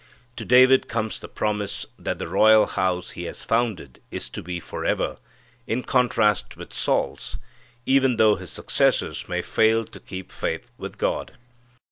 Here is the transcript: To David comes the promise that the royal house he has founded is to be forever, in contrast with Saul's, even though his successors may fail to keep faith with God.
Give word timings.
To 0.37 0.43
David 0.45 0.87
comes 0.87 1.19
the 1.19 1.27
promise 1.27 1.85
that 1.99 2.17
the 2.17 2.27
royal 2.27 2.65
house 2.65 3.11
he 3.11 3.25
has 3.25 3.43
founded 3.43 4.01
is 4.09 4.29
to 4.31 4.41
be 4.41 4.59
forever, 4.59 5.17
in 5.67 5.83
contrast 5.83 6.57
with 6.57 6.73
Saul's, 6.73 7.37
even 7.85 8.15
though 8.17 8.33
his 8.35 8.49
successors 8.51 9.29
may 9.29 9.43
fail 9.43 9.85
to 9.85 9.99
keep 9.99 10.31
faith 10.31 10.65
with 10.79 10.97
God. 10.97 11.33